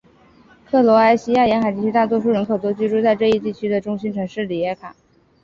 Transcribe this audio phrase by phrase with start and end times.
[0.65, 4.95] 克罗埃西亚沿海地区的大多数人口都居住在这一地区的中心城市里耶卡。